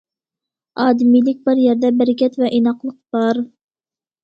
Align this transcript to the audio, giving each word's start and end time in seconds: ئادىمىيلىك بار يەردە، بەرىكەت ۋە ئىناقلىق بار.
ئادىمىيلىك 0.85 1.43
بار 1.51 1.61
يەردە، 1.65 1.93
بەرىكەت 2.01 2.41
ۋە 2.45 2.51
ئىناقلىق 2.59 2.99
بار. 3.21 3.45